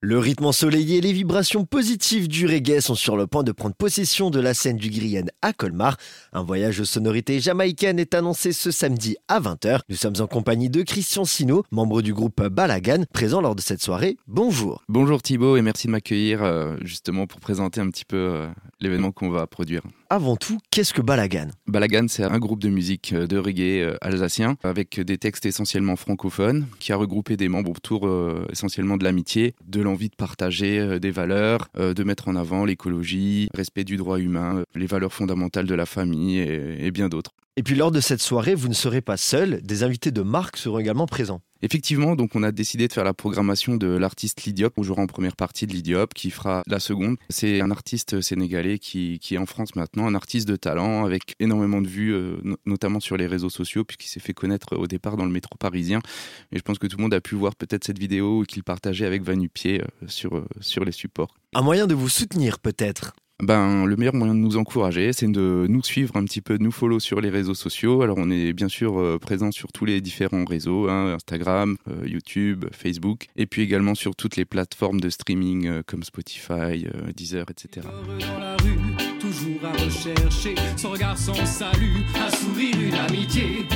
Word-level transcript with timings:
Le 0.00 0.16
rythme 0.16 0.44
ensoleillé 0.44 0.98
et 0.98 1.00
les 1.00 1.12
vibrations 1.12 1.64
positives 1.64 2.28
du 2.28 2.46
reggae 2.46 2.78
sont 2.78 2.94
sur 2.94 3.16
le 3.16 3.26
point 3.26 3.42
de 3.42 3.50
prendre 3.50 3.74
possession 3.74 4.30
de 4.30 4.38
la 4.38 4.54
scène 4.54 4.76
du 4.76 4.90
Guyenne 4.90 5.32
à 5.42 5.52
Colmar. 5.52 5.96
Un 6.32 6.44
voyage 6.44 6.78
aux 6.78 6.84
sonorités 6.84 7.40
jamaïcaines 7.40 7.98
est 7.98 8.14
annoncé 8.14 8.52
ce 8.52 8.70
samedi 8.70 9.16
à 9.26 9.40
20h. 9.40 9.80
Nous 9.88 9.96
sommes 9.96 10.14
en 10.20 10.28
compagnie 10.28 10.70
de 10.70 10.82
Christian 10.82 11.24
Sino, 11.24 11.64
membre 11.72 12.00
du 12.00 12.14
groupe 12.14 12.40
Balagan, 12.40 13.06
présent 13.12 13.40
lors 13.40 13.56
de 13.56 13.60
cette 13.60 13.82
soirée. 13.82 14.16
Bonjour. 14.28 14.84
Bonjour 14.88 15.20
Thibaut 15.20 15.56
et 15.56 15.62
merci 15.62 15.88
de 15.88 15.92
m'accueillir 15.92 16.44
euh, 16.44 16.76
justement 16.82 17.26
pour 17.26 17.40
présenter 17.40 17.80
un 17.80 17.90
petit 17.90 18.04
peu 18.04 18.16
euh, 18.16 18.46
l'événement 18.78 19.10
qu'on 19.10 19.30
va 19.30 19.48
produire. 19.48 19.82
Avant 20.10 20.36
tout, 20.36 20.58
qu'est-ce 20.70 20.94
que 20.94 21.02
Balagan? 21.02 21.48
Balagan, 21.66 22.06
c'est 22.08 22.22
un 22.22 22.38
groupe 22.38 22.60
de 22.60 22.68
musique 22.68 23.14
euh, 23.14 23.26
de 23.26 23.36
reggae 23.36 23.98
alsacien 24.00 24.54
avec 24.62 25.00
des 25.00 25.18
textes 25.18 25.44
essentiellement 25.44 25.96
francophones 25.96 26.68
qui 26.78 26.92
a 26.92 26.96
regroupé 26.96 27.36
des 27.36 27.48
membres 27.48 27.72
autour 27.72 28.08
essentiellement 28.52 28.96
de 28.96 29.02
l'amitié, 29.02 29.56
de 29.66 29.87
envie 29.88 30.08
de 30.08 30.16
partager 30.16 30.78
euh, 30.78 30.98
des 30.98 31.10
valeurs, 31.10 31.68
euh, 31.78 31.94
de 31.94 32.04
mettre 32.04 32.28
en 32.28 32.36
avant 32.36 32.64
l'écologie, 32.64 33.48
respect 33.54 33.84
du 33.84 33.96
droit 33.96 34.18
humain, 34.18 34.64
les 34.74 34.86
valeurs 34.86 35.12
fondamentales 35.12 35.66
de 35.66 35.74
la 35.74 35.86
famille 35.86 36.38
et, 36.38 36.90
bien 36.90 37.08
d'autres. 37.08 37.32
Et 37.58 37.64
puis 37.64 37.74
lors 37.74 37.90
de 37.90 37.98
cette 37.98 38.22
soirée, 38.22 38.54
vous 38.54 38.68
ne 38.68 38.72
serez 38.72 39.00
pas 39.00 39.16
seul, 39.16 39.60
des 39.62 39.82
invités 39.82 40.12
de 40.12 40.22
marque 40.22 40.56
seront 40.58 40.78
également 40.78 41.06
présents. 41.06 41.40
Effectivement, 41.60 42.14
donc 42.14 42.36
on 42.36 42.44
a 42.44 42.52
décidé 42.52 42.86
de 42.86 42.92
faire 42.92 43.02
la 43.02 43.14
programmation 43.14 43.76
de 43.76 43.88
l'artiste 43.88 44.44
Lidiop. 44.44 44.74
On 44.76 44.84
jouera 44.84 45.02
en 45.02 45.08
première 45.08 45.34
partie 45.34 45.66
de 45.66 45.72
Lidiop, 45.72 46.14
qui 46.14 46.30
fera 46.30 46.62
la 46.68 46.78
seconde. 46.78 47.16
C'est 47.30 47.60
un 47.60 47.72
artiste 47.72 48.20
sénégalais 48.20 48.78
qui, 48.78 49.18
est 49.32 49.38
en 49.38 49.46
France 49.46 49.74
maintenant, 49.74 50.06
un 50.06 50.14
artiste 50.14 50.46
de 50.46 50.54
talent 50.54 51.04
avec 51.04 51.34
énormément 51.40 51.82
de 51.82 51.88
vues, 51.88 52.14
euh, 52.14 52.36
notamment 52.64 53.00
sur 53.00 53.16
les 53.16 53.26
réseaux 53.26 53.50
sociaux, 53.50 53.82
puisqu'il 53.82 54.08
s'est 54.08 54.20
fait 54.20 54.34
connaître 54.34 54.76
au 54.76 54.86
départ 54.86 55.16
dans 55.16 55.24
le 55.24 55.32
métro 55.32 55.56
parisien. 55.58 55.98
Et 56.52 56.58
je 56.58 56.62
pense 56.62 56.78
que 56.78 56.86
tout 56.86 56.96
le 56.96 57.02
monde 57.02 57.14
a 57.14 57.20
pu 57.20 57.34
voir 57.34 57.56
peut-être 57.56 57.82
cette 57.82 57.98
vidéo 57.98 58.44
qu'il 58.46 58.62
partageait 58.62 59.04
avec 59.04 59.24
Vanupier 59.24 59.80
euh, 59.80 60.06
sur, 60.06 60.36
euh, 60.36 60.46
sur 60.60 60.84
les 60.84 60.92
supports. 60.92 61.34
Un 61.56 61.62
moyen 61.62 61.88
de 61.88 61.94
vous 61.96 62.08
soutenir 62.08 62.60
peut-être? 62.60 63.14
Ben, 63.40 63.84
le 63.84 63.96
meilleur 63.96 64.14
moyen 64.16 64.34
de 64.34 64.40
nous 64.40 64.56
encourager, 64.56 65.12
c'est 65.12 65.30
de 65.30 65.66
nous 65.68 65.82
suivre 65.84 66.16
un 66.16 66.24
petit 66.24 66.40
peu, 66.40 66.58
de 66.58 66.62
nous 66.62 66.72
follow 66.72 66.98
sur 66.98 67.20
les 67.20 67.30
réseaux 67.30 67.54
sociaux. 67.54 68.02
Alors, 68.02 68.16
on 68.18 68.30
est 68.30 68.52
bien 68.52 68.68
sûr 68.68 68.98
euh, 68.98 69.18
présent 69.18 69.52
sur 69.52 69.70
tous 69.70 69.84
les 69.84 70.00
différents 70.00 70.44
réseaux, 70.44 70.88
hein, 70.88 71.14
Instagram, 71.14 71.76
euh, 71.88 72.06
YouTube, 72.06 72.64
Facebook, 72.72 73.26
et 73.36 73.46
puis 73.46 73.62
également 73.62 73.94
sur 73.94 74.16
toutes 74.16 74.34
les 74.34 74.44
plateformes 74.44 75.00
de 75.00 75.08
streaming 75.08 75.68
euh, 75.68 75.82
comme 75.86 76.02
Spotify, 76.02 76.86
Deezer, 77.16 77.46
etc. 77.48 77.86
Dans 78.18 78.38
la 78.40 78.56
rue, 78.56 78.78
toujours 79.20 79.64
à 79.64 79.72
rechercher 79.84 80.56
son 80.76 80.90
regard, 80.90 81.16
son 81.16 81.34
salut, 81.46 82.04
un 82.16 82.30
sourire, 82.30 82.76
une 82.80 82.94
amitié. 82.94 83.66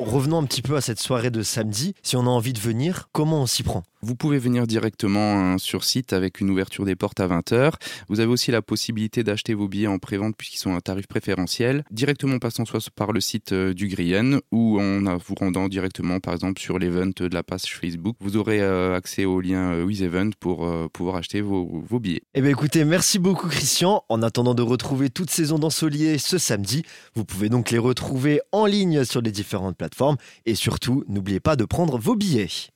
Revenons 0.00 0.38
un 0.38 0.44
petit 0.44 0.62
peu 0.62 0.74
à 0.74 0.80
cette 0.80 1.00
soirée 1.00 1.30
de 1.30 1.42
samedi. 1.42 1.94
Si 2.02 2.16
on 2.16 2.22
a 2.22 2.30
envie 2.30 2.52
de 2.52 2.60
venir, 2.60 3.08
comment 3.12 3.42
on 3.42 3.46
s'y 3.46 3.62
prend? 3.62 3.82
Vous 4.02 4.14
pouvez 4.14 4.38
venir 4.38 4.66
directement 4.66 5.38
hein, 5.38 5.58
sur 5.58 5.84
site 5.84 6.12
avec 6.12 6.40
une 6.40 6.50
ouverture 6.50 6.84
des 6.84 6.96
portes 6.96 7.20
à 7.20 7.28
20h. 7.28 7.72
Vous 8.08 8.20
avez 8.20 8.30
aussi 8.30 8.50
la 8.50 8.62
possibilité 8.62 9.24
d'acheter 9.24 9.54
vos 9.54 9.68
billets 9.68 9.86
en 9.86 9.98
pré-vente 9.98 10.36
puisqu'ils 10.36 10.58
sont 10.58 10.74
à 10.74 10.80
tarif 10.80 11.06
préférentiel, 11.06 11.84
directement 11.90 12.38
passant 12.38 12.64
soit 12.64 12.88
par 12.94 13.12
le 13.12 13.20
site 13.20 13.52
euh, 13.52 13.74
du 13.74 13.88
Grien 13.88 14.40
ou 14.52 14.80
en 14.80 15.16
vous 15.16 15.34
rendant 15.34 15.68
directement 15.68 16.20
par 16.20 16.34
exemple 16.34 16.60
sur 16.60 16.78
l'event 16.78 17.10
de 17.16 17.28
la 17.32 17.42
page 17.42 17.74
Facebook. 17.74 18.16
Vous 18.20 18.36
aurez 18.36 18.60
euh, 18.60 18.94
accès 18.94 19.24
au 19.24 19.40
lien 19.40 19.72
euh, 19.72 19.84
With 19.84 20.00
Event 20.00 20.30
pour 20.38 20.68
pouvoir 20.92 21.16
acheter 21.16 21.40
vos, 21.40 21.82
vos 21.88 21.98
billets. 21.98 22.22
Eh 22.34 22.40
bien 22.40 22.50
écoutez, 22.50 22.84
merci 22.84 23.18
beaucoup 23.18 23.48
Christian. 23.48 24.04
En 24.08 24.22
attendant 24.22 24.54
de 24.54 24.62
retrouver 24.62 25.10
toute 25.10 25.30
saison 25.30 25.58
d'Ensolier 25.58 26.18
ce 26.18 26.38
samedi, 26.38 26.84
vous 27.14 27.24
pouvez 27.24 27.48
donc 27.48 27.70
les 27.70 27.78
retrouver 27.78 28.40
en 28.52 28.66
ligne 28.66 29.04
sur 29.04 29.20
les 29.20 29.32
différentes 29.32 29.76
plateformes 29.76 30.16
et 30.46 30.54
surtout 30.54 31.04
n'oubliez 31.08 31.40
pas 31.40 31.56
de 31.56 31.64
prendre 31.64 31.98
vos 31.98 32.14
billets. 32.14 32.48